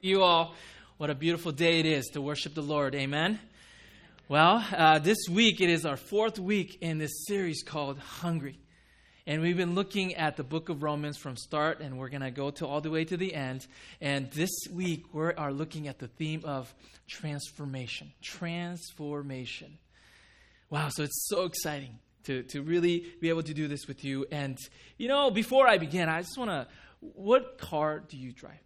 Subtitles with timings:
[0.00, 0.54] You all,
[0.98, 2.94] what a beautiful day it is to worship the Lord.
[2.94, 3.40] Amen.
[4.28, 8.60] Well, uh, this week it is our fourth week in this series called Hungry.
[9.26, 12.30] And we've been looking at the book of Romans from start, and we're going to
[12.30, 13.66] go to all the way to the end.
[14.00, 16.72] And this week we are looking at the theme of
[17.08, 18.12] transformation.
[18.22, 19.78] Transformation.
[20.70, 24.26] Wow, so it's so exciting to, to really be able to do this with you.
[24.30, 24.58] And,
[24.96, 26.68] you know, before I begin, I just want to,
[27.00, 28.60] what car do you drive?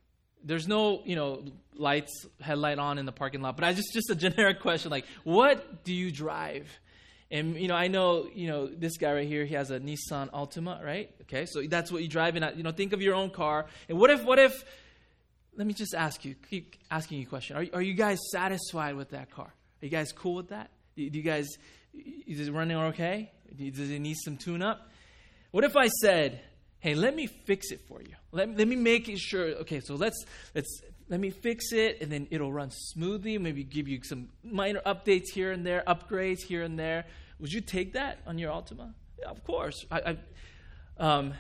[0.45, 1.43] There's no you know
[1.75, 5.07] lights headlight on in the parking lot but i just just a generic question like
[5.25, 6.69] what do you drive?
[7.31, 10.31] And you know i know you know this guy right here he has a nissan
[10.31, 11.11] altima right?
[11.23, 13.67] Okay so that's what you drive and you know think of your own car.
[13.89, 14.65] And what if what if
[15.57, 17.57] let me just ask you keep asking you a question.
[17.57, 19.47] Are, are you guys satisfied with that car?
[19.47, 20.71] Are you guys cool with that?
[20.95, 21.49] Do, do you guys
[21.95, 23.33] is it running okay?
[23.57, 24.89] Does it need some tune up
[25.53, 26.41] what if i said
[26.83, 28.15] hey, let me fix it for you.
[28.33, 29.47] Let, let me make it sure.
[29.63, 33.39] Okay, so let's let's let me fix it, and then it'll run smoothly.
[33.39, 37.07] Maybe give you some minor updates here and there, upgrades here and there.
[37.39, 38.93] Would you take that on your Altima?
[39.19, 39.85] Yeah, of course.
[39.91, 40.17] I, I
[40.99, 41.35] um,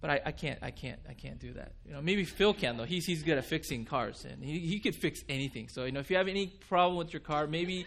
[0.00, 1.72] but I, I, can't, I can't, I can't do that.
[1.84, 2.84] You know, maybe Phil can though.
[2.84, 5.68] He's he's good at fixing cars, and he he could fix anything.
[5.68, 7.86] So you know, if you have any problem with your car, maybe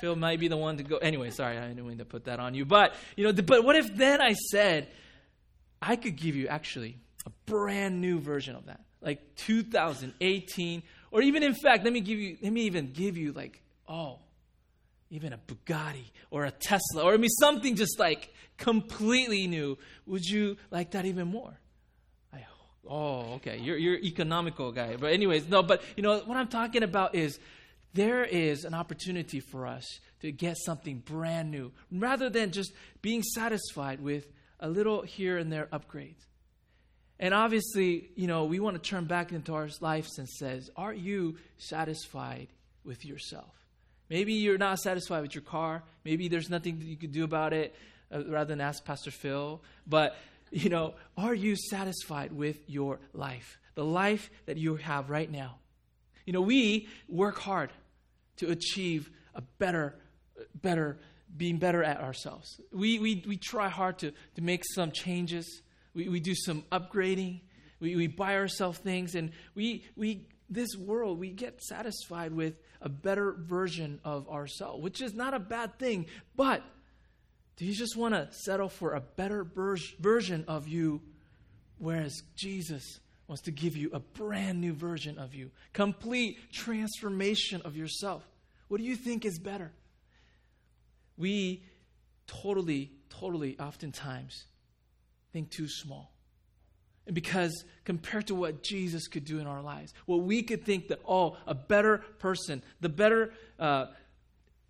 [0.00, 0.96] Phil might be the one to go.
[0.96, 2.64] Anyway, sorry, I didn't mean to put that on you.
[2.64, 4.88] But you know, but what if then I said,
[5.86, 6.96] I could give you actually
[7.26, 12.18] a brand new version of that, like 2018, or even in fact, let me give
[12.18, 14.18] you, let me even give you like, oh,
[15.10, 19.76] even a Bugatti or a Tesla, or I mean something just like completely new.
[20.06, 21.52] Would you like that even more?
[22.32, 22.46] I,
[22.88, 26.82] oh, okay, you're you're economical guy, but anyways, no, but you know what I'm talking
[26.82, 27.38] about is
[27.92, 29.84] there is an opportunity for us
[30.20, 34.26] to get something brand new rather than just being satisfied with
[34.64, 36.24] a little here and there upgrades.
[37.20, 40.94] And obviously, you know, we want to turn back into our lives and says, are
[40.94, 42.48] you satisfied
[42.82, 43.54] with yourself?
[44.08, 45.82] Maybe you're not satisfied with your car.
[46.02, 47.74] Maybe there's nothing that you could do about it
[48.10, 49.60] uh, rather than ask Pastor Phil.
[49.86, 50.16] But,
[50.50, 53.58] you know, are you satisfied with your life?
[53.74, 55.56] The life that you have right now.
[56.24, 57.70] You know, we work hard
[58.38, 59.94] to achieve a better,
[60.54, 60.96] better
[61.36, 62.60] being better at ourselves.
[62.72, 65.62] We, we, we try hard to, to make some changes.
[65.94, 67.40] We, we do some upgrading.
[67.80, 69.14] We, we buy ourselves things.
[69.14, 75.00] And we, we, this world, we get satisfied with a better version of ourselves, which
[75.00, 76.06] is not a bad thing.
[76.36, 76.62] But
[77.56, 81.00] do you just want to settle for a better ber- version of you,
[81.78, 87.76] whereas Jesus wants to give you a brand new version of you, complete transformation of
[87.76, 88.26] yourself?
[88.68, 89.72] What do you think is better?
[91.16, 91.64] We
[92.26, 94.44] totally, totally, oftentimes
[95.32, 96.12] think too small.
[97.06, 100.88] And because compared to what Jesus could do in our lives, what we could think
[100.88, 103.86] that, oh, a better person, the better uh,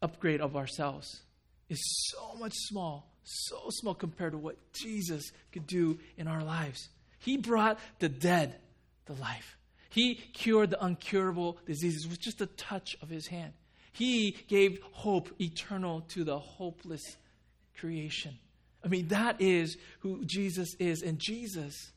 [0.02, 1.22] upgrade of ourselves
[1.68, 6.88] is so much small, so small compared to what Jesus could do in our lives.
[7.20, 8.56] He brought the dead
[9.06, 9.56] to life.
[9.90, 13.52] He cured the uncurable diseases with just a touch of his hand.
[13.94, 17.16] He gave hope eternal to the hopeless
[17.78, 18.36] creation.
[18.84, 21.02] I mean, that is who Jesus is.
[21.02, 21.92] And Jesus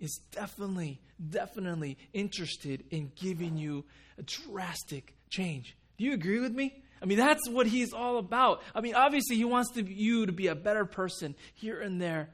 [0.00, 0.98] is definitely,
[1.30, 3.84] definitely interested in giving you
[4.18, 5.76] a drastic change.
[5.98, 6.82] Do you agree with me?
[7.02, 8.62] I mean, that's what he's all about.
[8.74, 12.30] I mean, obviously, he wants to, you to be a better person here and there.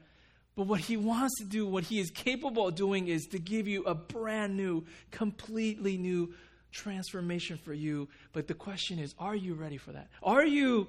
[0.55, 3.67] But what he wants to do, what he is capable of doing, is to give
[3.67, 6.33] you a brand new, completely new
[6.71, 8.07] transformation for you.
[8.33, 10.07] But the question is, are you ready for that?
[10.23, 10.87] Are you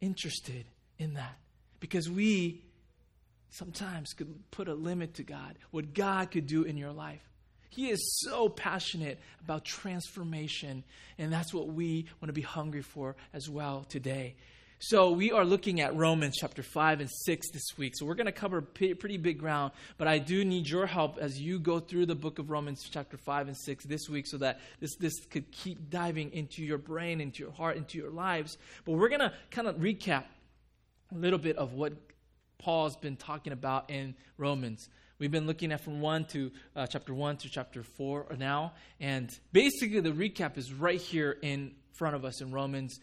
[0.00, 0.64] interested
[0.98, 1.36] in that?
[1.80, 2.64] Because we
[3.50, 7.22] sometimes could put a limit to God, what God could do in your life.
[7.70, 10.84] He is so passionate about transformation,
[11.18, 14.36] and that's what we want to be hungry for as well today.
[14.80, 17.94] So, we are looking at Romans chapter 5 and 6 this week.
[17.96, 21.40] So, we're going to cover pretty big ground, but I do need your help as
[21.40, 24.60] you go through the book of Romans chapter 5 and 6 this week so that
[24.78, 28.56] this, this could keep diving into your brain, into your heart, into your lives.
[28.84, 30.26] But we're going to kind of recap
[31.12, 31.94] a little bit of what
[32.58, 34.88] Paul's been talking about in Romans.
[35.18, 38.74] We've been looking at from 1 to uh, chapter 1 to chapter 4 now.
[39.00, 43.00] And basically, the recap is right here in front of us in Romans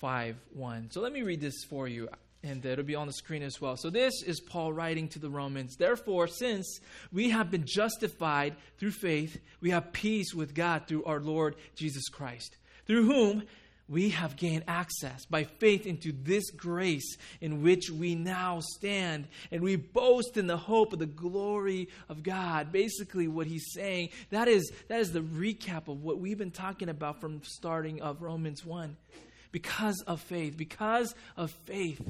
[0.00, 0.90] 5 1.
[0.90, 2.08] So let me read this for you,
[2.42, 3.76] and it'll be on the screen as well.
[3.76, 5.76] So this is Paul writing to the Romans.
[5.76, 6.80] Therefore, since
[7.12, 12.08] we have been justified through faith, we have peace with God through our Lord Jesus
[12.08, 12.56] Christ,
[12.86, 13.42] through whom
[13.90, 19.62] we have gained access by faith into this grace in which we now stand, and
[19.62, 22.70] we boast in the hope of the glory of God.
[22.70, 26.88] Basically, what he's saying that is that is the recap of what we've been talking
[26.88, 28.96] about from starting of Romans one.
[29.52, 32.00] Because of faith, because of faith,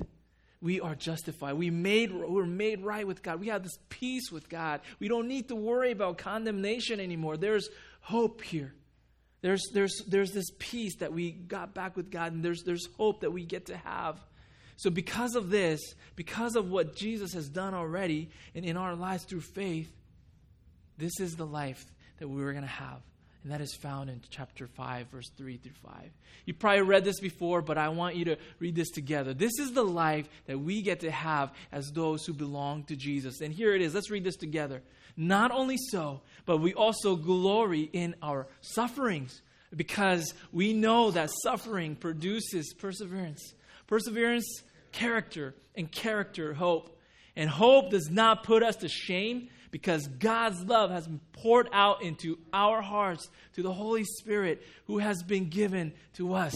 [0.61, 1.55] we are justified.
[1.55, 3.41] We made we're made right with God.
[3.41, 4.81] We have this peace with God.
[4.99, 7.37] We don't need to worry about condemnation anymore.
[7.39, 7.69] There's
[8.01, 8.75] hope here.
[9.43, 13.23] There's, there's, there's this peace that we got back with God, and there's, there's hope
[13.23, 14.19] that we get to have.
[14.77, 15.81] So, because of this,
[16.17, 19.91] because of what Jesus has done already and in our lives through faith,
[20.99, 21.85] this is the life
[22.19, 23.01] that we were going to have.
[23.43, 26.11] And that is found in chapter 5, verse 3 through 5.
[26.45, 29.33] You probably read this before, but I want you to read this together.
[29.33, 33.41] This is the life that we get to have as those who belong to Jesus.
[33.41, 33.95] And here it is.
[33.95, 34.83] Let's read this together.
[35.17, 39.41] Not only so, but we also glory in our sufferings
[39.75, 43.55] because we know that suffering produces perseverance.
[43.87, 44.63] Perseverance,
[44.93, 46.97] character, and character, hope.
[47.37, 52.03] And hope does not put us to shame because God's love has been poured out
[52.03, 56.55] into our hearts through the Holy Spirit who has been given to us.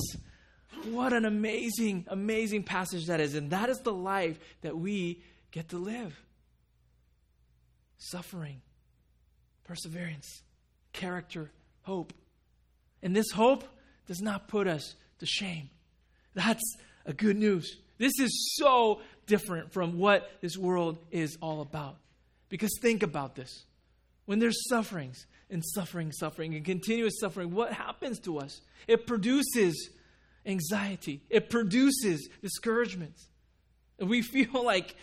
[0.91, 3.35] What an amazing, amazing passage that is.
[3.35, 6.19] And that is the life that we get to live
[7.97, 8.61] suffering,
[9.65, 10.43] perseverance,
[10.93, 11.51] character,
[11.83, 12.13] hope.
[13.03, 13.65] And this hope
[14.07, 15.71] does not put us to shame.
[16.35, 16.63] That's
[17.07, 17.79] a good news.
[17.97, 21.97] This is so different from what this world is all about.
[22.55, 23.65] Because think about this.
[24.27, 28.61] When there's sufferings and suffering, suffering, and continuous suffering, what happens to us?
[28.87, 29.91] It produces
[30.47, 33.27] anxiety, it produces discouragements.
[33.99, 34.95] And we feel like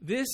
[0.00, 0.28] this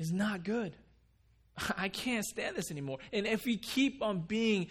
[0.00, 0.74] is not good.
[1.78, 2.98] I can't stand this anymore.
[3.12, 4.66] And if we keep on being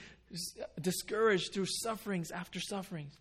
[0.82, 3.18] discouraged through sufferings after sufferings,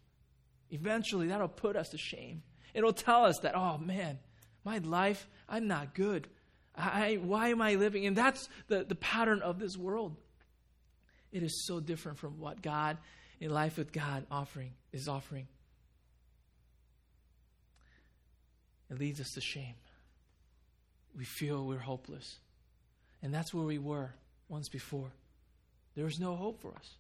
[0.73, 2.43] eventually that'll put us to shame.
[2.75, 4.19] It'll tell us that, oh man,
[4.65, 6.27] my life, I'm not good.
[6.77, 8.07] I, why am I living?
[8.07, 10.17] And that's the, the pattern of this world.
[11.33, 12.99] It is so different from what God,
[13.41, 15.47] in life with God, offering is offering.
[18.91, 19.75] It leads us to shame.
[21.17, 22.39] We feel we're hopeless.
[23.23, 24.13] And that's where we were
[24.49, 25.11] once before.
[25.95, 26.91] There was no hope for us.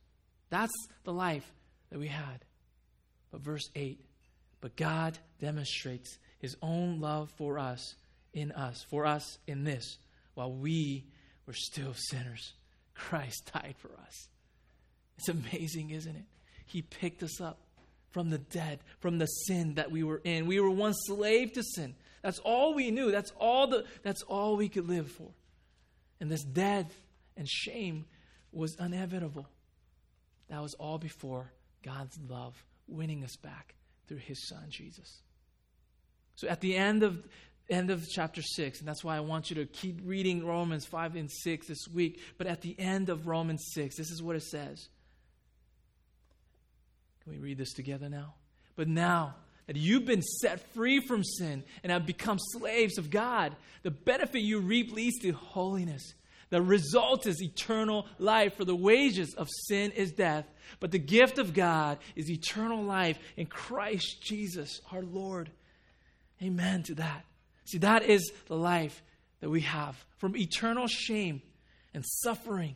[0.50, 0.72] That's
[1.04, 1.52] the life
[1.90, 2.44] that we had.
[3.30, 4.00] But verse 8
[4.60, 7.94] But God demonstrates his own love for us
[8.34, 9.98] in us, for us in this,
[10.34, 11.04] while we
[11.46, 12.52] were still sinners.
[12.94, 14.28] Christ died for us.
[15.16, 16.24] It's amazing, isn't it?
[16.66, 17.58] He picked us up
[18.10, 20.46] from the dead, from the sin that we were in.
[20.46, 21.94] We were once slave to sin.
[22.22, 23.10] That's all we knew.
[23.10, 25.30] That's all the that's all we could live for.
[26.20, 26.92] And this death
[27.36, 28.06] and shame
[28.52, 29.46] was inevitable.
[30.48, 31.52] That was all before
[31.82, 32.54] God's love
[32.86, 33.74] winning us back
[34.06, 35.22] through his son Jesus.
[36.36, 37.22] So at the end of
[37.68, 41.16] end of chapter 6 and that's why I want you to keep reading Romans 5
[41.16, 44.42] and 6 this week, but at the end of Romans 6 this is what it
[44.42, 44.88] says.
[47.22, 48.34] Can we read this together now?
[48.76, 49.34] But now
[49.66, 53.56] that you've been set free from sin and have become slaves of God.
[53.82, 56.14] The benefit you reap leads to holiness.
[56.50, 60.44] The result is eternal life, for the wages of sin is death,
[60.78, 65.50] but the gift of God is eternal life in Christ Jesus our Lord.
[66.42, 67.24] Amen to that.
[67.64, 69.02] See, that is the life
[69.40, 71.42] that we have from eternal shame
[71.92, 72.74] and suffering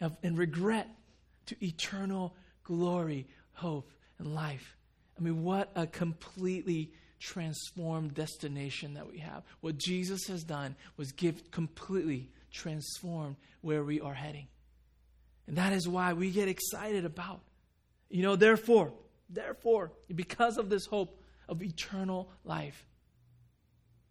[0.00, 0.88] and regret
[1.46, 4.76] to eternal glory, hope, and life.
[5.18, 9.42] I mean, what a completely transformed destination that we have.
[9.60, 14.46] What Jesus has done was give completely transformed where we are heading.
[15.46, 17.40] And that is why we get excited about.
[18.10, 18.92] You know, therefore,
[19.28, 22.86] therefore, because of this hope of eternal life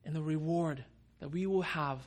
[0.08, 0.84] and the reward
[1.20, 2.00] that we will have,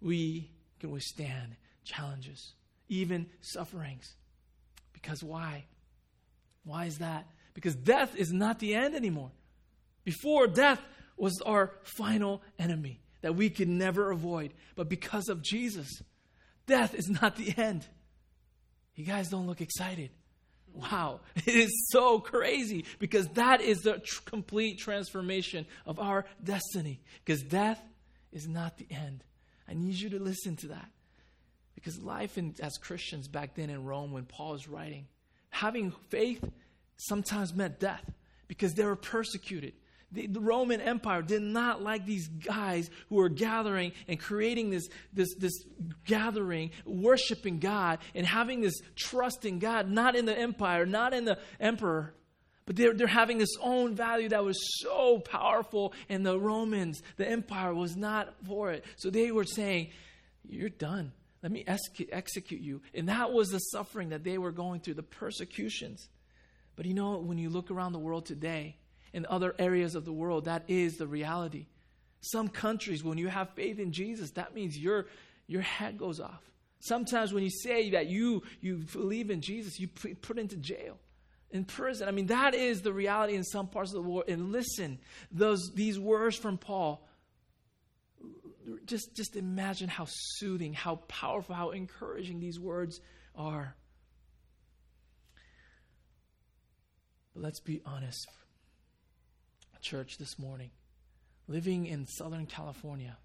[0.00, 2.52] we can withstand challenges,
[2.88, 4.14] even sufferings.
[4.92, 5.64] Because why?
[6.62, 7.26] Why is that?
[7.54, 9.30] because death is not the end anymore.
[10.04, 10.80] Before, death
[11.16, 14.54] was our final enemy that we could never avoid.
[14.76, 16.02] But because of Jesus,
[16.66, 17.86] death is not the end.
[18.94, 20.10] You guys don't look excited.
[20.74, 27.00] Wow, it is so crazy because that is the tr- complete transformation of our destiny.
[27.24, 27.82] Because death
[28.32, 29.24] is not the end.
[29.68, 30.90] I need you to listen to that.
[31.74, 35.06] Because life in, as Christians back then in Rome, when Paul is writing,
[35.50, 36.44] having faith
[36.96, 38.04] sometimes meant death
[38.48, 39.72] because they were persecuted.
[40.12, 44.88] The, the, Roman Empire did not like these guys who were gathering and creating this,
[45.12, 45.64] this, this
[46.04, 51.24] gathering, worshiping God, and having this trust in God, not in the empire, not in
[51.24, 52.12] the emperor,
[52.66, 57.28] But they're, they're having this own value that was so powerful, and the Romans, the
[57.28, 58.84] empire, was not for it.
[58.96, 59.90] So they were saying,
[60.48, 61.12] You're done.
[61.42, 62.82] Let me execute you.
[62.94, 66.08] And that was the suffering that they were going through, the persecutions.
[66.76, 68.76] But you know, when you look around the world today,
[69.12, 71.66] in other areas of the world, that is the reality.
[72.20, 75.06] Some countries, when you have faith in Jesus, that means your,
[75.46, 76.42] your head goes off.
[76.80, 80.98] Sometimes when you say that you, you believe in Jesus, you put, into jail,
[81.50, 82.08] in prison.
[82.08, 84.24] I mean, that is the reality in some parts of the world.
[84.28, 84.98] And listen,
[85.30, 87.06] those, these words from Paul,
[88.86, 93.00] just, just imagine how soothing, how powerful, how encouraging these words
[93.34, 93.74] are.
[97.34, 98.26] But let's be honest,
[99.80, 100.70] church, this morning
[101.50, 103.16] living in Southern California,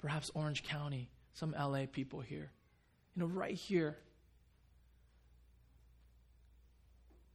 [0.00, 2.50] perhaps Orange County, some LA people here,
[3.14, 3.96] you know, right here,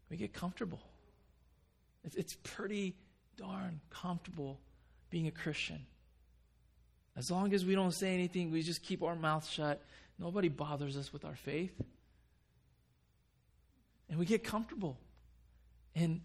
[0.09, 0.79] we get comfortable.
[2.05, 2.95] It's, it's pretty
[3.35, 4.61] darn comfortable
[5.09, 5.85] being a Christian.
[7.17, 9.83] As long as we don't say anything, we just keep our mouth shut.
[10.17, 11.73] Nobody bothers us with our faith.
[14.09, 14.97] And we get comfortable.
[15.93, 16.21] And,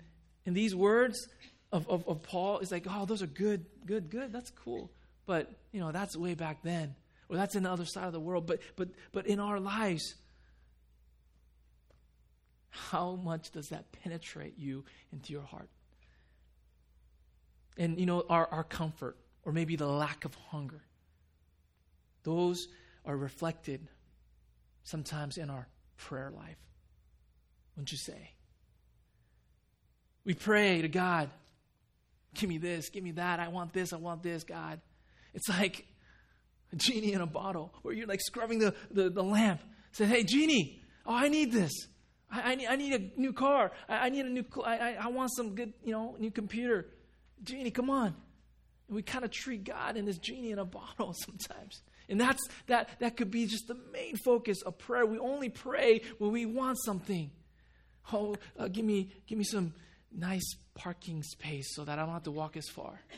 [0.47, 1.29] and these words,
[1.73, 4.33] of, of, of Paul is like, oh, those are good, good, good.
[4.33, 4.91] That's cool.
[5.27, 6.95] But, you know, that's way back then.
[7.29, 8.47] Or that's in the other side of the world.
[8.47, 10.15] But, but, but in our lives,
[12.71, 15.69] how much does that penetrate you into your heart?
[17.77, 20.83] And, you know, our, our comfort, or maybe the lack of hunger,
[22.25, 22.69] those
[23.05, 23.87] are reflected
[24.83, 26.59] sometimes in our prayer life.
[27.77, 28.33] Wouldn't you say?
[30.25, 31.31] We pray to God,
[32.35, 33.41] Give me this, give me that.
[33.41, 34.81] I want this, I want this, God.
[35.35, 35.87] It's like
[36.73, 39.61] a genie in a bottle where you're like scrubbing the, the, the lamp.
[39.93, 41.73] Say, hey, genie, oh, I need this.
[42.31, 43.73] I, I, need, I need a new car.
[43.89, 46.87] I, I need a new, I, I, want some good, you know, new computer.
[47.43, 48.15] Genie, come on.
[48.87, 51.83] And we kind of treat God in this genie in a bottle sometimes.
[52.09, 55.07] And that's that that could be just the main focus of prayer.
[55.07, 57.31] We only pray when we want something.
[58.13, 59.73] Oh, uh, give me give me some
[60.15, 63.01] nice parking space so that I don't have to walk as far.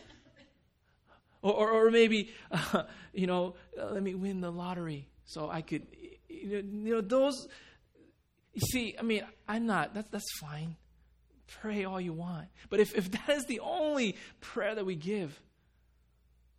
[1.45, 5.63] Or, or, or maybe, uh, you know, uh, let me win the lottery so I
[5.63, 5.87] could,
[6.29, 7.49] you know, those.
[8.55, 10.77] You see, I mean, I'm not, that's, that's fine.
[11.61, 12.47] Pray all you want.
[12.71, 15.41] But if, if that is the only prayer that we give,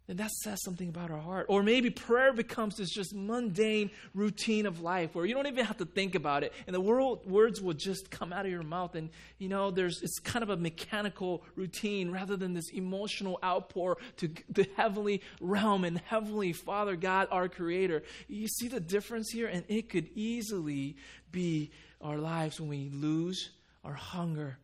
[0.07, 1.45] then that says something about our heart.
[1.48, 5.77] Or maybe prayer becomes this just mundane routine of life where you don't even have
[5.77, 8.95] to think about it, and the world, words will just come out of your mouth.
[8.95, 13.98] And you know, there's it's kind of a mechanical routine rather than this emotional outpour
[14.17, 18.03] to the heavenly realm and heavenly Father God, our Creator.
[18.27, 20.98] You see the difference here, and it could easily
[21.31, 23.50] be our lives when we lose
[23.83, 24.57] our hunger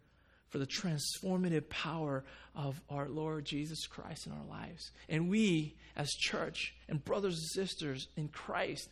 [0.50, 2.24] for the transformative power
[2.56, 4.92] of our Lord Jesus Christ in our lives.
[5.08, 8.90] And we, as church and brothers and sisters in Christ,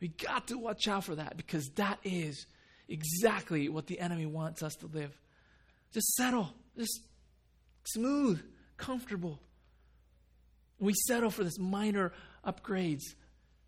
[0.00, 2.46] we got to watch out for that because that is
[2.88, 5.16] exactly what the enemy wants us to live.
[5.92, 7.00] Just settle, just
[7.84, 8.40] smooth,
[8.76, 9.40] comfortable.
[10.78, 12.12] We settle for this minor
[12.46, 13.02] upgrades.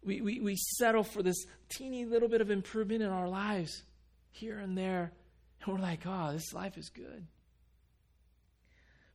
[0.04, 3.82] We, we, we settle for this teeny little bit of improvement in our lives
[4.30, 5.12] here and there.
[5.64, 7.26] And we're like, oh, this life is good.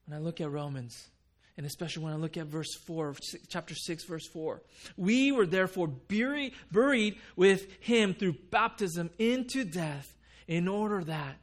[0.07, 1.09] When I look at Romans,
[1.57, 3.15] and especially when I look at verse 4,
[3.49, 4.61] chapter 6, verse 4,
[4.95, 6.53] we were therefore buried,
[7.35, 10.13] with him through baptism into death,
[10.47, 11.35] in order that,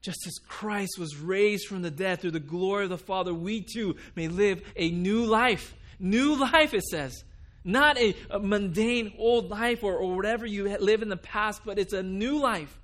[0.00, 3.60] just as Christ was raised from the dead through the glory of the Father, we
[3.60, 5.74] too may live a new life.
[5.98, 7.22] New life, it says.
[7.64, 11.78] Not a, a mundane old life or, or whatever you live in the past, but
[11.78, 12.80] it's a new life.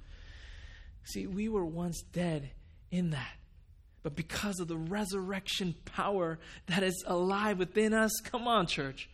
[1.05, 2.51] See, we were once dead
[2.91, 3.33] in that.
[4.05, 9.09] But because of the resurrection power that is alive within us, come on, church,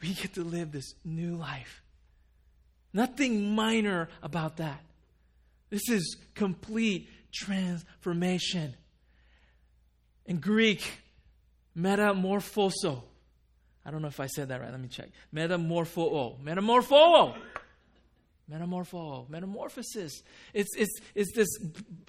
[0.00, 1.82] we get to live this new life.
[2.94, 4.80] Nothing minor about that.
[5.68, 8.74] This is complete transformation.
[10.24, 10.82] In Greek,
[11.76, 13.02] metamorphoso.
[13.84, 14.70] I don't know if I said that right.
[14.70, 15.10] Let me check.
[15.34, 16.40] Metamorpho.
[16.42, 17.36] Metamorpho
[18.50, 20.22] metamorpho, metamorphosis.
[20.52, 21.48] It's, it's, it's this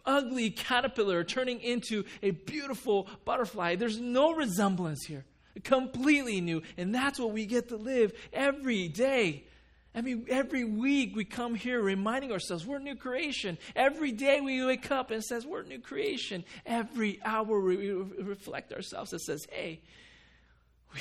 [0.05, 3.75] ugly caterpillar turning into a beautiful butterfly.
[3.75, 5.25] There's no resemblance here.
[5.63, 6.61] Completely new.
[6.77, 9.45] And that's what we get to live every day.
[9.93, 13.57] I mean, every week we come here reminding ourselves we're a new creation.
[13.75, 16.45] Every day we wake up and says we're a new creation.
[16.65, 19.81] Every hour we reflect ourselves and says, hey,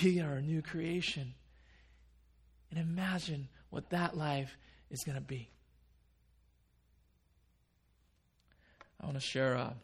[0.02, 1.34] we are a new creation.
[2.70, 4.56] And imagine what that life
[4.90, 5.48] is going to be.
[9.00, 9.74] I want to share a,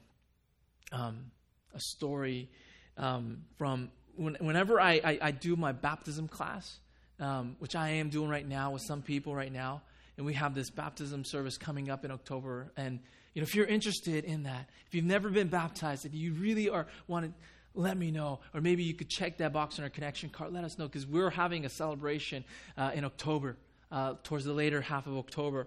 [0.93, 1.31] um,
[1.75, 2.51] a story
[2.99, 6.79] um, from when, whenever I, I, I, do my baptism class,
[7.21, 9.83] um, which I am doing right now with some people right now,
[10.17, 12.73] and we have this baptism service coming up in October.
[12.77, 13.01] And
[13.35, 16.69] you know, if you're interested in that, if you've never been baptized, if you really
[16.69, 17.33] are to
[17.77, 18.41] let me know.
[18.55, 20.53] Or maybe you could check that box on our connection card.
[20.53, 22.45] Let us know because we're having a celebration
[22.77, 23.57] uh, in October,
[23.91, 25.67] uh, towards the later half of October.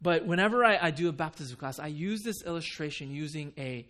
[0.00, 3.88] But whenever I, I, do a baptism class, I use this illustration using a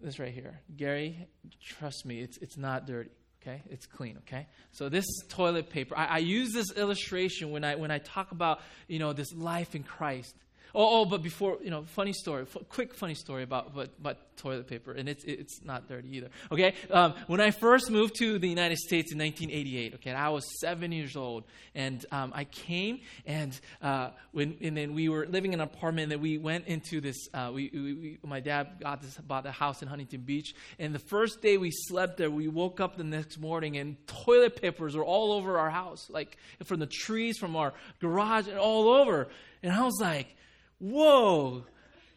[0.00, 0.60] this right here.
[0.76, 1.26] Gary,
[1.60, 3.10] trust me, it's it's not dirty.
[3.42, 4.18] Okay, it's clean.
[4.18, 5.96] Okay, so this toilet paper.
[5.96, 9.74] I, I use this illustration when I when I talk about you know this life
[9.74, 10.34] in Christ.
[10.78, 14.18] Oh, oh, but before, you know, funny story, f- quick funny story about, about, about,
[14.36, 16.28] toilet paper, and it's, it's not dirty either.
[16.52, 16.74] Okay?
[16.90, 20.92] Um, when I first moved to the United States in 1988, okay, I was seven
[20.92, 25.60] years old, and um, I came, and, uh, when, and then we were living in
[25.62, 29.16] an apartment, and we went into this, uh, we, we, we, my dad got this,
[29.16, 32.78] bought a house in Huntington Beach, and the first day we slept there, we woke
[32.78, 36.86] up the next morning, and toilet papers were all over our house, like from the
[36.86, 39.28] trees, from our garage, and all over.
[39.62, 40.36] And I was like,
[40.78, 41.64] whoa,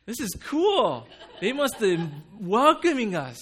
[0.05, 1.07] this is cool.
[1.39, 3.37] They must have welcoming us.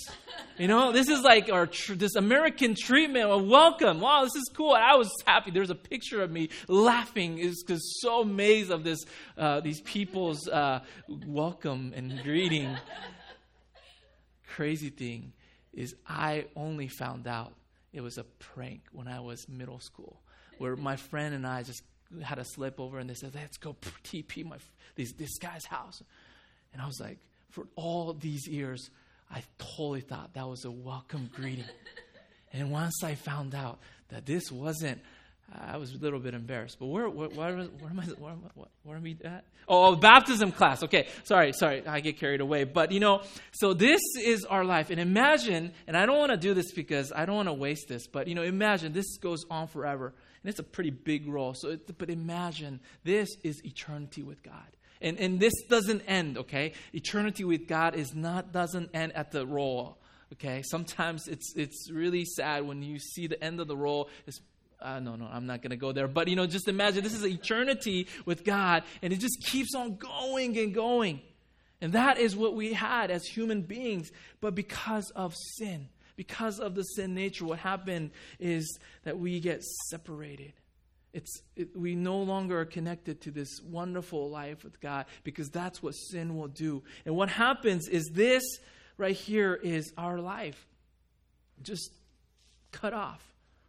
[0.57, 4.01] You know, this is like our tr- this American treatment of welcome.
[4.01, 4.75] Wow, this is cool.
[4.75, 5.51] And I was happy.
[5.51, 7.38] There's a picture of me laughing.
[7.38, 9.00] Is because so amazed of this
[9.38, 12.75] uh, these people's uh, welcome and greeting.
[14.47, 15.33] Crazy thing
[15.74, 17.53] is, I only found out
[17.93, 20.21] it was a prank when I was middle school,
[20.57, 21.83] where my friend and I just
[22.24, 24.58] had a slip over and they said, let's go TP my,
[24.96, 26.02] this, this guy's house.
[26.74, 27.18] And I was like,
[27.50, 28.90] for all these years,
[29.32, 31.66] I totally thought that was a welcome greeting.
[32.54, 35.02] and once I found out that this wasn't,
[35.54, 36.78] I was a little bit embarrassed.
[36.80, 38.04] But where, where, where, where am I?
[38.04, 39.46] Where am I, where am I at?
[39.70, 40.84] Oh, oh, baptism class.
[40.84, 42.66] Okay, sorry, sorry, I get carried away.
[42.66, 43.22] But you know,
[43.52, 45.72] so this is our life, and imagine.
[45.88, 48.08] And I don't want to do this because I don't want to waste this.
[48.08, 50.14] But you know, imagine this goes on forever.
[50.44, 51.53] And it's a pretty big roll.
[51.53, 54.77] So, it, but imagine this is eternity with God.
[55.01, 56.73] And, and this doesn't end, okay?
[56.93, 59.97] Eternity with God is not doesn't end at the roll.
[60.34, 60.63] Okay?
[60.63, 64.10] Sometimes it's it's really sad when you see the end of the roll.
[64.80, 66.08] Uh, no, no, I'm not going to go there.
[66.08, 69.95] But, you know, just imagine this is eternity with God, and it just keeps on
[69.95, 71.21] going and going.
[71.82, 76.75] And that is what we had as human beings, but because of sin because of
[76.75, 80.51] the sin nature, what happened is that we get separated.
[81.13, 85.82] It's, it, we no longer are connected to this wonderful life with God because that's
[85.82, 86.84] what sin will do.
[87.06, 88.43] And what happens is this
[88.97, 90.67] right here is our life
[91.62, 91.91] just
[92.71, 93.23] cut off,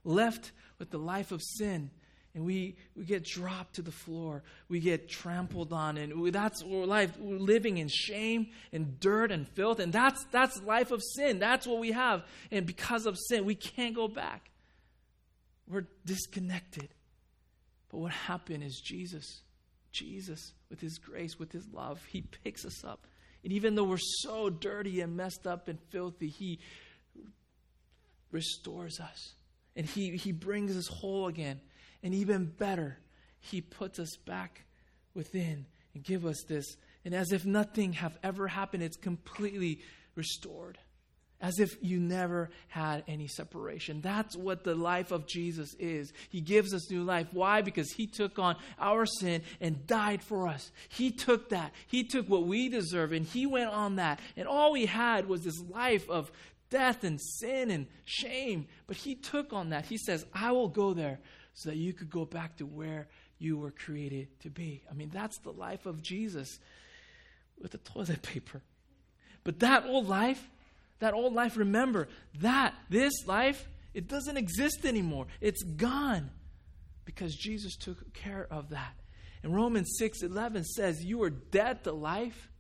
[0.05, 1.91] left with the life of sin
[2.39, 4.45] and we, we get dropped to the floor.
[4.69, 7.19] We get trampled on, and we, that's life.
[7.19, 11.41] We're living in shame and dirt and filth, and that's that's life of sin.
[11.41, 12.23] That's what we have,
[12.53, 14.51] and because of sin, we can't go back.
[15.69, 16.91] We're disconnected.
[17.91, 19.43] But what happened is Jesus,
[19.91, 23.09] Jesus, with His grace, with His love, He picks us up,
[23.43, 26.61] and even though we're so dirty and messed up and filthy, He
[28.31, 29.35] restores us,
[29.75, 31.61] and He He brings us whole again.
[32.03, 32.99] And even better,
[33.41, 34.65] He puts us back
[35.15, 36.77] within and give us this.
[37.05, 39.81] And as if nothing have ever happened, it's completely
[40.15, 40.79] restored.
[41.41, 44.01] As if you never had any separation.
[44.01, 46.13] That's what the life of Jesus is.
[46.31, 47.29] He gives us new life.
[47.33, 47.63] Why?
[47.63, 50.73] Because He took on our sin and died for us.
[50.89, 51.73] He took that.
[51.87, 54.19] He took what we deserve and He went on that.
[54.37, 56.33] And all we had was this life of
[56.71, 58.67] death and sin and shame.
[58.89, 59.87] But He took on that.
[59.87, 61.21] He says, I will go there
[61.55, 63.09] so that you could go back to where
[63.39, 64.83] you were created to be.
[64.91, 66.59] I mean, that's the life of Jesus
[67.61, 68.63] with the toilet paper.
[69.45, 70.49] But that old life,
[70.99, 72.09] that old life, remember,
[72.41, 75.27] that, this life, it doesn't exist anymore.
[75.41, 76.31] It's gone
[77.05, 78.95] because Jesus took care of that.
[79.43, 82.51] And Romans 6 11 says, You are dead to life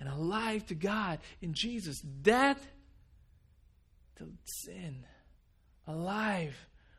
[0.00, 2.00] and alive to God in Jesus.
[2.00, 2.56] Dead
[4.16, 5.04] to sin,
[5.86, 6.54] alive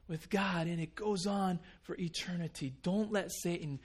[0.08, 2.74] with God, and it goes on for eternity.
[2.84, 3.80] Don't let Satan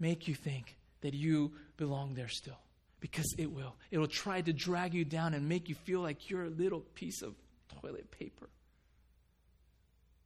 [0.00, 2.58] make you think that you belong there still,
[3.00, 3.76] because it will.
[3.90, 6.80] It will try to drag you down and make you feel like you're a little
[6.80, 7.34] piece of
[7.80, 8.48] toilet paper.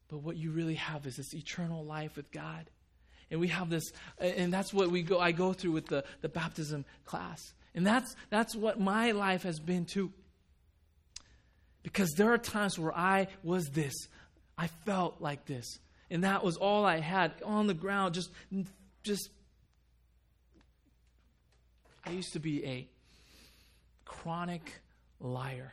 [0.08, 2.70] But what you really have is this eternal life with God.
[3.30, 6.30] And we have this, and that's what we go, I go through with the, the
[6.30, 7.52] baptism class.
[7.74, 10.10] And that's, that's what my life has been too.
[11.82, 13.94] Because there are times where I was this.
[14.58, 15.78] I felt like this.
[16.10, 18.30] And that was all I had on the ground, just,
[19.04, 19.30] just,
[22.04, 22.88] I used to be a
[24.04, 24.80] chronic
[25.20, 25.72] liar.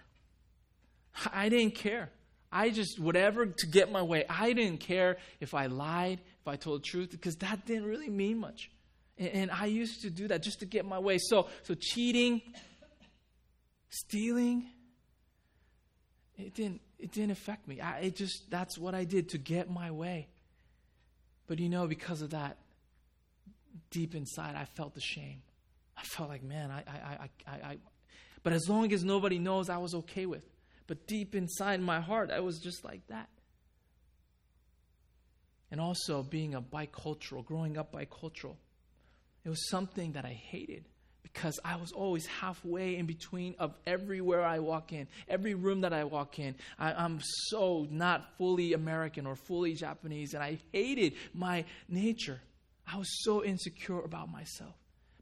[1.33, 2.11] I didn't care.
[2.51, 6.55] I just, whatever to get my way, I didn't care if I lied, if I
[6.55, 8.69] told the truth, because that didn't really mean much.
[9.17, 11.17] And, and I used to do that just to get my way.
[11.17, 12.41] So, so cheating,
[13.89, 14.67] stealing,
[16.37, 17.81] it didn't, it didn't affect me.
[17.81, 20.27] I, it just, that's what I did to get my way.
[21.47, 22.57] But you know, because of that,
[23.91, 25.41] deep inside, I felt the shame.
[25.97, 27.77] I felt like, man, I, I, I, I, I,
[28.43, 30.43] but as long as nobody knows, I was okay with.
[30.87, 33.29] But deep inside my heart, I was just like that.
[35.71, 38.55] And also being a bicultural, growing up bicultural,
[39.43, 40.85] it was something that I hated
[41.33, 45.91] because I was always halfway in between of everywhere I walk in, every room that
[45.91, 46.55] I walk in.
[46.77, 52.39] I, am so not fully American or fully Japanese, and I hated my nature.
[52.87, 54.75] I was so insecure about myself.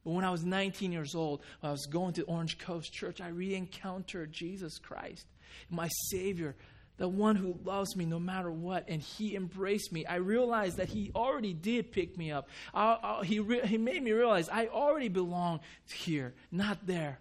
[0.04, 3.30] But when I was 19 years old, I was going to Orange Coast Church, I
[3.30, 5.26] re encountered Jesus Christ,
[5.70, 6.56] my Savior,
[6.98, 10.06] the one who loves me no matter what, and He embraced me.
[10.06, 12.48] I realized that He already did pick me up.
[12.74, 17.20] I, I, he, re- he made me realize I already belong here, not there.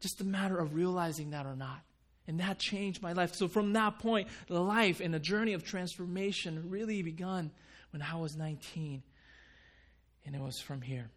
[0.00, 1.80] Just a matter of realizing that or not.
[2.26, 3.34] And that changed my life.
[3.34, 7.50] So from that point, the life and the journey of transformation really begun
[7.90, 9.02] when I was 19.
[10.24, 11.10] And it was from here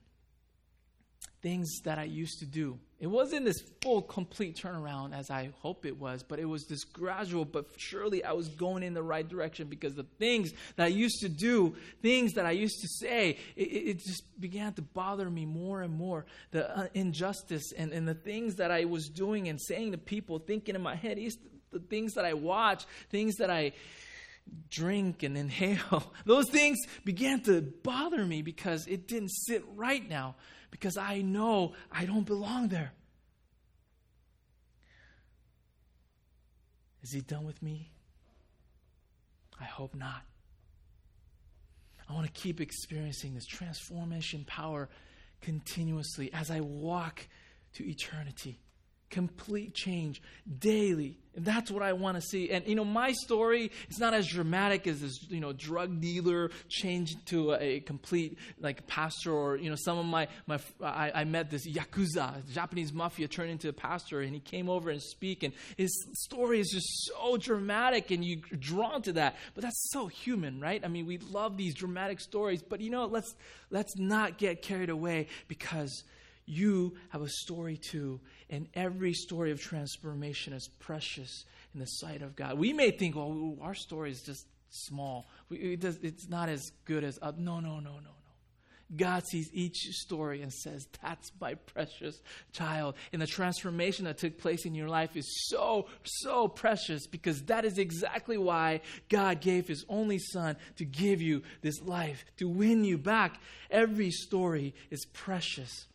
[1.46, 2.80] things that I used to do.
[3.00, 6.84] It wasn't this full, complete turnaround as I hope it was, but it was this
[6.84, 10.88] gradual, but surely I was going in the right direction because the things that I
[10.88, 15.30] used to do, things that I used to say, it, it just began to bother
[15.30, 16.26] me more and more.
[16.50, 20.40] The uh, injustice and, and the things that I was doing and saying to people,
[20.40, 21.20] thinking in my head,
[21.72, 23.74] the things that I watch, things that I
[24.72, 30.34] drink and inhale, those things began to bother me because it didn't sit right now
[30.76, 32.92] because I know I don't belong there.
[37.02, 37.94] Is he done with me?
[39.58, 40.24] I hope not.
[42.10, 44.90] I want to keep experiencing this transformation power
[45.42, 47.26] continuously as I walk
[47.76, 48.60] to eternity
[49.10, 50.22] complete change
[50.60, 51.18] daily.
[51.36, 52.50] And that's what I want to see.
[52.50, 56.50] And, you know, my story is not as dramatic as this, you know, drug dealer
[56.70, 61.12] changed to a, a complete, like, pastor or, you know, some of my, my I,
[61.14, 65.02] I, met this Yakuza, Japanese mafia turned into a pastor and he came over and
[65.02, 65.44] speak.
[65.44, 69.36] And his story is just so dramatic and you're drawn to that.
[69.56, 70.84] But that's so human, right?
[70.86, 72.64] I mean, we love these dramatic stories.
[72.64, 73.36] But, you know, let's,
[73.72, 76.04] let's not get carried away because
[76.46, 82.22] you have a story too, and every story of transformation is precious in the sight
[82.22, 82.58] of God.
[82.58, 85.26] We may think, well, our story is just small.
[85.50, 88.16] It's not as good as, no, no, no, no, no.
[88.96, 92.96] God sees each story and says, That's my precious child.
[93.12, 97.66] And the transformation that took place in your life is so, so precious because that
[97.66, 102.84] is exactly why God gave His only Son to give you this life, to win
[102.84, 103.40] you back.
[103.72, 105.88] Every story is precious.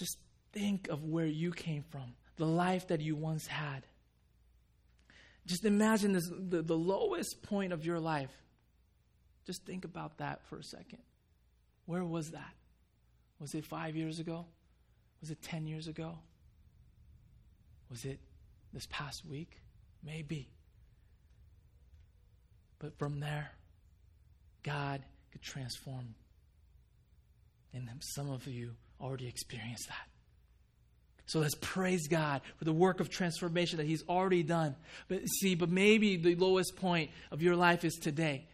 [0.00, 0.16] Just
[0.54, 3.86] think of where you came from, the life that you once had.
[5.44, 8.32] Just imagine this, the, the lowest point of your life.
[9.44, 11.00] Just think about that for a second.
[11.84, 12.54] Where was that?
[13.40, 14.46] Was it five years ago?
[15.20, 16.18] Was it 10 years ago?
[17.90, 18.20] Was it
[18.72, 19.60] this past week?
[20.02, 20.48] Maybe.
[22.78, 23.50] But from there,
[24.62, 26.14] God could transform.
[27.74, 30.06] And some of you already experienced that.
[31.30, 34.74] So let's praise God for the work of transformation that He's already done.
[35.06, 38.48] But see, but maybe the lowest point of your life is today.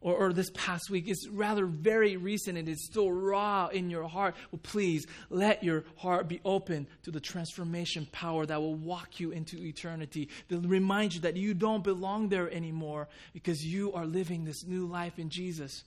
[0.00, 1.04] Or, or this past week.
[1.06, 4.36] It's rather very recent and it's still raw in your heart.
[4.52, 9.30] Well, please let your heart be open to the transformation power that will walk you
[9.30, 10.28] into eternity.
[10.50, 14.86] To remind you that you don't belong there anymore because you are living this new
[14.86, 15.84] life in Jesus.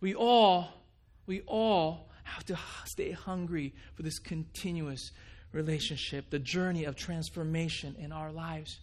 [0.00, 0.68] We all,
[1.26, 5.10] we all have to stay hungry for this continuous
[5.52, 8.78] relationship, the journey of transformation in our lives.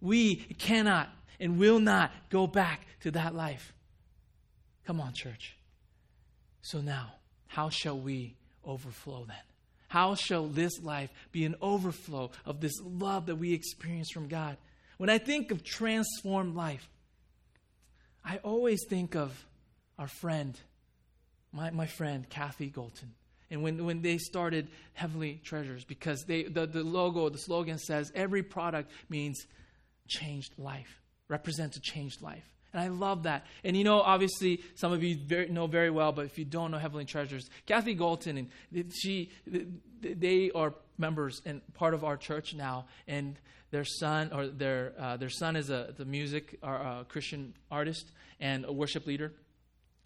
[0.00, 1.08] We cannot
[1.40, 3.72] and will not go back to that life.
[4.86, 5.56] Come on, church.
[6.62, 7.14] So now,
[7.46, 9.36] how shall we overflow then?
[9.88, 14.56] How shall this life be an overflow of this love that we experience from God?
[14.98, 16.88] When I think of transformed life,
[18.24, 19.44] I always think of
[19.98, 20.58] our friend
[21.54, 23.10] my, my friend Kathy Golton.
[23.50, 28.10] And when, when they started Heavenly Treasures, because they, the, the logo, the slogan says
[28.14, 29.46] every product means
[30.08, 32.44] changed life, represents a changed life.
[32.72, 33.46] And I love that.
[33.62, 36.72] And you know, obviously, some of you very, know very well, but if you don't
[36.72, 38.36] know Heavenly Treasures, Kathy Galton
[38.72, 39.30] and she,
[40.00, 42.86] they are members and part of our church now.
[43.06, 43.38] And
[43.70, 48.10] their son, or their uh, their son, is a the music or uh, Christian artist
[48.40, 49.32] and a worship leader,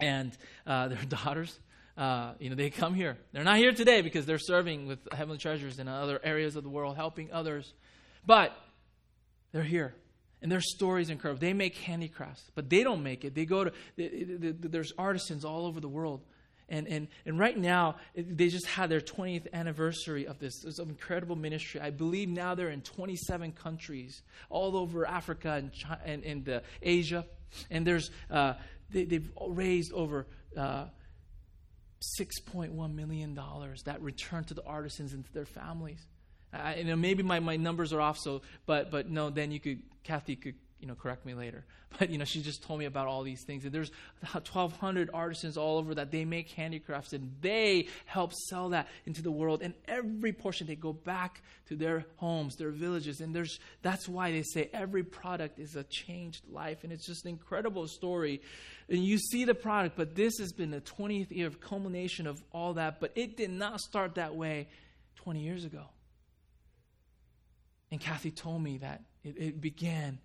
[0.00, 1.58] and uh, their daughters.
[1.96, 3.18] Uh, you know, they come here.
[3.32, 6.68] They're not here today because they're serving with Heavenly Treasures in other areas of the
[6.68, 7.74] world, helping others.
[8.24, 8.56] But
[9.52, 9.94] they're here
[10.42, 11.40] and their stories incredible.
[11.40, 13.34] They make handicrafts, but they don't make it.
[13.34, 16.24] They go to there's artisans all over the world,
[16.68, 20.61] and and and right now they just had their 20th anniversary of this.
[20.62, 21.80] There's an incredible ministry.
[21.80, 26.61] I believe now they're in 27 countries, all over Africa and China, and, and uh,
[26.82, 27.26] Asia,
[27.70, 28.54] and there's uh,
[28.90, 30.27] they, have raised over.
[30.57, 30.87] Uh,
[32.20, 33.38] $6.1 million
[33.85, 36.07] that return to the artisans and to their families.
[36.77, 39.83] You know, maybe my, my numbers are off, so but but no, then you could
[40.03, 41.64] Kathy could you know correct me later.
[41.99, 43.64] But you know, she just told me about all these things.
[43.64, 48.88] And there's 1,200 artisans all over that they make handicrafts and they help sell that
[49.07, 49.62] into the world.
[49.62, 54.33] And every portion they go back to their homes, their villages, and there's that's why
[54.33, 58.43] they say every product is a changed life, and it's just an incredible story.
[58.91, 62.43] And you see the product, but this has been the 20th year of culmination of
[62.53, 63.01] all that.
[63.01, 64.69] But it did not start that way
[65.17, 65.87] 20 years ago.
[67.91, 70.19] And Kathy told me that it, it began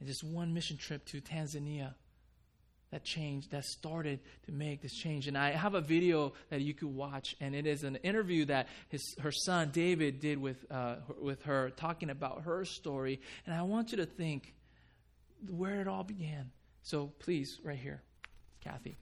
[0.00, 1.94] in just one mission trip to Tanzania
[2.92, 5.26] that changed, that started to make this change.
[5.26, 8.68] And I have a video that you could watch, and it is an interview that
[8.88, 13.20] his, her son David did with, uh, with her, talking about her story.
[13.44, 14.54] And I want you to think
[15.48, 16.50] where it all began.
[16.82, 18.02] So please, right here,
[18.62, 18.96] Kathy.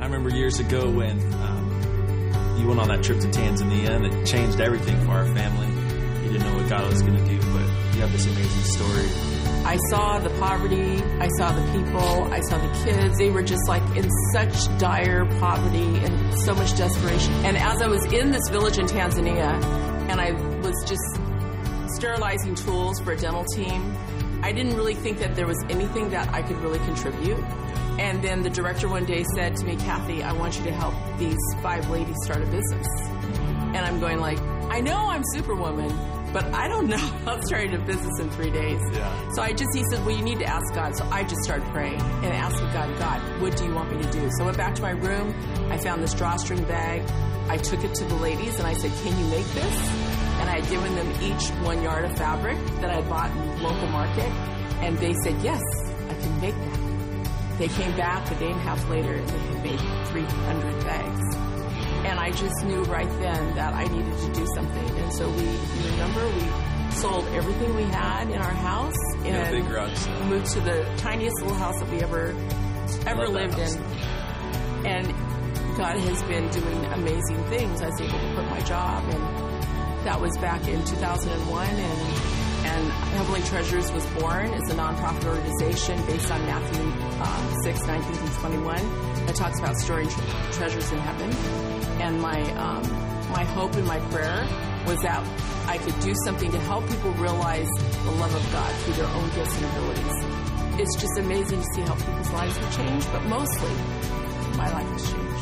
[0.00, 4.26] I remember years ago when um, you went on that trip to Tanzania, and it
[4.26, 5.68] changed everything for our family
[6.24, 7.71] You didn't know what God was going to do, but
[8.02, 9.06] have this amazing story.
[9.64, 13.16] I saw the poverty, I saw the people, I saw the kids.
[13.16, 17.32] They were just like in such dire poverty and so much desperation.
[17.44, 19.62] And as I was in this village in Tanzania,
[20.10, 23.96] and I was just sterilizing tools for a dental team,
[24.42, 27.38] I didn't really think that there was anything that I could really contribute.
[28.00, 30.94] And then the director one day said to me, Kathy, I want you to help
[31.18, 32.86] these five ladies start a business.
[32.98, 34.40] And I'm going like,
[34.72, 35.96] I know I'm Superwoman,
[36.32, 38.80] but I don't know how to start a business in three days.
[38.92, 39.30] Yeah.
[39.32, 40.96] So I just, he said, well, you need to ask God.
[40.96, 44.10] So I just started praying and asking God, God, what do you want me to
[44.10, 44.28] do?
[44.32, 45.34] So I went back to my room.
[45.70, 47.02] I found this drawstring bag.
[47.48, 49.88] I took it to the ladies and I said, can you make this?
[50.40, 53.62] And I had given them each one yard of fabric that I bought in the
[53.62, 54.30] local market.
[54.82, 55.62] And they said, yes,
[56.08, 57.58] I can make that.
[57.58, 61.36] They came back a day and a half later and they had made 300 bags.
[62.04, 65.01] And I just knew right then that I needed to do something.
[65.12, 69.50] And so we, you remember, we sold everything we had in our house and yeah,
[69.50, 70.06] big garage.
[70.24, 72.34] moved to the tiniest little house that we ever
[73.06, 73.82] ever lived in.
[74.86, 75.06] And
[75.76, 77.82] God has been doing amazing things.
[77.82, 81.68] I was able to quit my job, and that was back in 2001.
[81.68, 84.54] And and Heavenly Treasures was born.
[84.54, 88.76] It's a nonprofit organization based on Matthew uh, 6, 19 through 21.
[89.28, 91.30] It talks about storing tre- treasures in heaven.
[92.00, 92.82] And my, um,
[93.32, 94.46] my hope and my prayer
[94.86, 95.22] was that
[95.68, 97.68] I could do something to help people realize
[98.04, 100.80] the love of God through their own gifts and abilities.
[100.80, 103.70] It's just amazing to see how people's lives have changed, but mostly
[104.56, 105.32] my life has changed.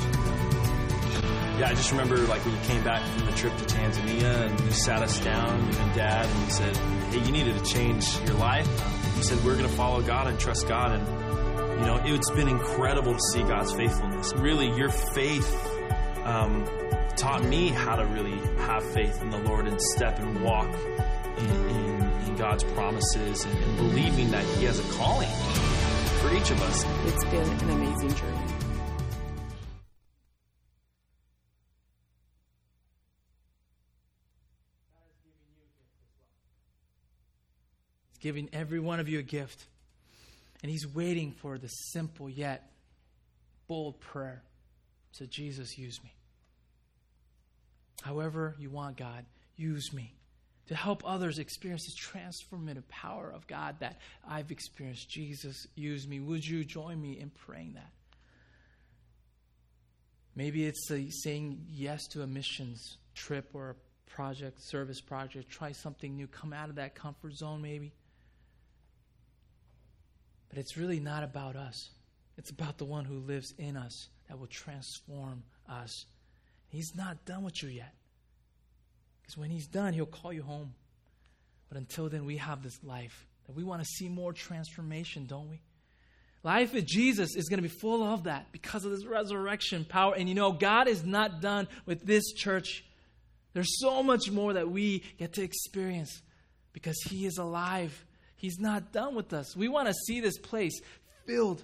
[1.61, 4.61] Yeah, I just remember like when you came back from the trip to Tanzania and
[4.61, 8.19] you sat us down, you and Dad, and you said, "Hey, you needed to change
[8.27, 8.67] your life."
[9.17, 12.49] You said, "We're going to follow God and trust God," and you know it's been
[12.49, 14.33] incredible to see God's faithfulness.
[14.37, 15.55] Really, your faith
[16.25, 16.65] um,
[17.21, 20.75] taught me how to really have faith in the Lord and step and walk
[21.37, 25.29] in, in, in God's promises and, and believing that He has a calling
[26.23, 26.83] for each of us.
[27.05, 28.39] It's been an amazing journey.
[38.09, 39.67] He's giving every one of you a gift.
[40.63, 42.71] And He's waiting for the simple yet
[43.69, 44.43] bold prayer.
[45.13, 46.15] So, Jesus, use me.
[48.03, 49.25] However, you want God,
[49.57, 50.15] use me
[50.69, 55.11] to help others experience the transformative power of God that I've experienced.
[55.11, 56.21] Jesus, use me.
[56.21, 57.91] Would you join me in praying that?
[60.37, 65.51] Maybe it's a, saying yes to a missions trip or a project, service project.
[65.51, 66.27] Try something new.
[66.27, 67.93] Come out of that comfort zone, maybe.
[70.49, 71.91] But it's really not about us,
[72.37, 76.07] it's about the one who lives in us that will transform us.
[76.71, 77.95] He's not done with you yet.
[79.21, 80.75] Because when He's done, He'll call you home.
[81.69, 85.49] But until then, we have this life that we want to see more transformation, don't
[85.49, 85.61] we?
[86.43, 90.15] Life with Jesus is going to be full of that because of this resurrection power.
[90.15, 92.85] And you know, God is not done with this church.
[93.53, 96.23] There's so much more that we get to experience
[96.73, 98.05] because He is alive.
[98.37, 99.55] He's not done with us.
[99.55, 100.81] We want to see this place
[101.27, 101.63] filled.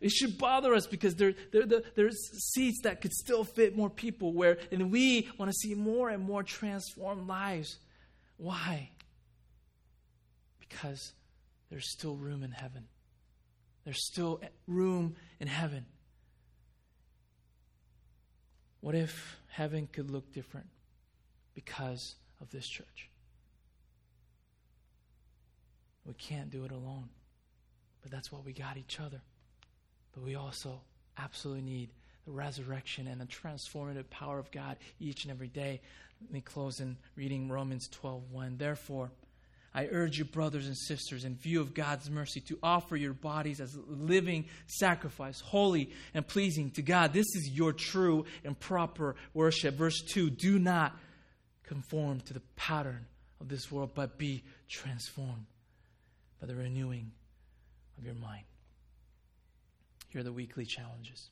[0.00, 2.18] It should bother us because there, there, there, there's
[2.52, 6.22] seats that could still fit more people where, and we want to see more and
[6.22, 7.78] more transformed lives.
[8.36, 8.90] Why?
[10.60, 11.12] Because
[11.70, 12.84] there's still room in heaven.
[13.84, 15.86] There's still room in heaven.
[18.80, 20.66] What if heaven could look different
[21.54, 23.08] because of this church?
[26.04, 27.08] We can't do it alone.
[28.02, 29.22] But that's why we got each other.
[30.16, 30.80] But we also
[31.18, 31.90] absolutely need
[32.24, 35.80] the resurrection and the transformative power of God each and every day.
[36.22, 38.56] Let me close in reading Romans 12 1.
[38.56, 39.10] Therefore,
[39.74, 43.60] I urge you, brothers and sisters, in view of God's mercy, to offer your bodies
[43.60, 47.12] as a living sacrifice, holy and pleasing to God.
[47.12, 49.74] This is your true and proper worship.
[49.74, 50.96] Verse 2 Do not
[51.64, 53.04] conform to the pattern
[53.38, 55.44] of this world, but be transformed
[56.40, 57.12] by the renewing
[57.98, 58.44] of your mind.
[60.16, 61.28] Here are the weekly challenges.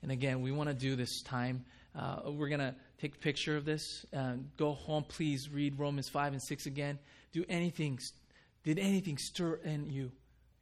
[0.00, 1.66] And again, we want to do this time.
[1.94, 4.06] Uh, we're going to take a picture of this.
[4.16, 6.98] Uh, go home, please read Romans 5 and 6 again.
[7.32, 7.98] Do anything,
[8.64, 10.10] did anything stir in you?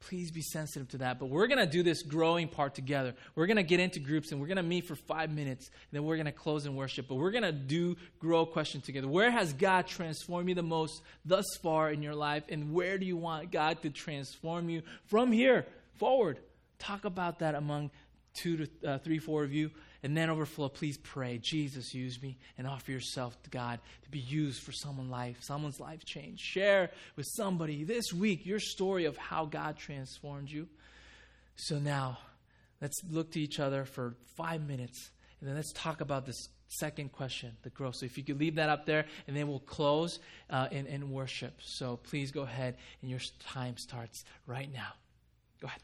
[0.09, 1.19] Please be sensitive to that.
[1.19, 3.15] But we're going to do this growing part together.
[3.35, 5.67] We're going to get into groups and we're going to meet for five minutes.
[5.69, 7.09] And then we're going to close in worship.
[7.09, 9.09] But we're going to do grow question together.
[9.09, 12.45] Where has God transformed you the most thus far in your life?
[12.51, 15.65] And where do you want God to transform you from here
[15.95, 16.39] forward?
[16.79, 17.91] Talk about that among
[18.35, 19.71] two to uh, three, four of you
[20.05, 24.19] and then overflow, please pray, Jesus, use me and offer yourself to God to be
[24.19, 26.41] used for someone's life, someone's life change.
[26.41, 30.69] Share with somebody this week your story of how God transformed you.
[31.57, 32.19] So now,
[32.83, 37.11] let's look to each other for five minutes, and then let's talk about this second
[37.13, 37.97] question, the growth.
[37.97, 40.19] So if you could leave that up there, and then we'll close
[40.51, 41.61] uh, in, in worship.
[41.63, 44.93] So please go ahead, and your time starts right now.
[45.63, 45.81] Go ahead.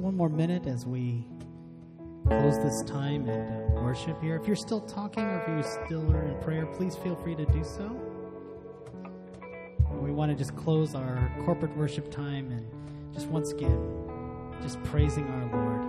[0.00, 1.26] One more minute as we
[2.26, 4.36] close this time and uh, worship here.
[4.36, 7.44] If you're still talking or if you still are in prayer, please feel free to
[7.46, 7.88] do so.
[9.92, 12.66] We want to just close our corporate worship time and
[13.12, 13.78] just once again,
[14.62, 15.79] just praising our Lord.